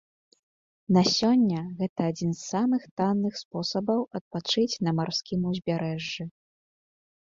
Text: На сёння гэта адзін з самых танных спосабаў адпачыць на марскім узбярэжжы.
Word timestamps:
На 0.95 1.01
сёння 1.17 1.59
гэта 1.81 2.07
адзін 2.13 2.31
з 2.39 2.41
самых 2.53 2.81
танных 3.01 3.33
спосабаў 3.43 3.99
адпачыць 4.21 4.79
на 4.89 4.99
марскім 5.01 5.39
узбярэжжы. 5.53 6.23